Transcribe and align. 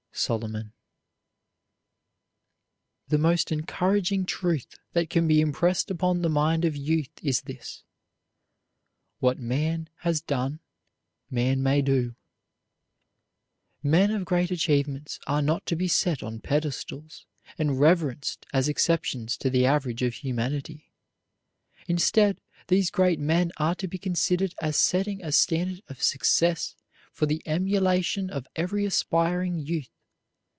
SOLOMON. 0.13 0.73
The 3.07 3.17
most 3.17 3.49
encouraging 3.51 4.25
truth 4.25 4.67
that 4.91 5.09
can 5.09 5.25
be 5.25 5.39
impressed 5.39 5.89
upon 5.89 6.21
the 6.21 6.29
mind 6.29 6.63
of 6.65 6.75
youth 6.75 7.09
is 7.23 7.43
this: 7.43 7.83
"What 9.19 9.39
man 9.39 9.87
has 9.99 10.21
done 10.21 10.59
man 11.31 11.63
may 11.63 11.81
do." 11.81 12.15
Men 13.81 14.11
of 14.11 14.25
great 14.25 14.51
achievements 14.51 15.17
are 15.27 15.41
not 15.41 15.65
to 15.67 15.75
be 15.77 15.87
set 15.87 16.21
on 16.21 16.39
pedestals 16.41 17.25
and 17.57 17.79
reverenced 17.79 18.45
as 18.53 18.67
exceptions 18.67 19.37
to 19.37 19.49
the 19.49 19.65
average 19.65 20.01
of 20.03 20.15
humanity. 20.15 20.91
Instead, 21.87 22.41
these 22.67 22.91
great 22.91 23.17
men 23.19 23.53
are 23.57 23.75
to 23.75 23.87
be 23.87 23.97
considered 23.97 24.53
as 24.61 24.75
setting 24.75 25.23
a 25.23 25.31
standard 25.31 25.81
of 25.87 26.03
success 26.03 26.75
for 27.13 27.25
the 27.25 27.41
emulation 27.47 28.29
of 28.29 28.45
every 28.57 28.85
aspiring 28.85 29.57
youth. 29.57 29.89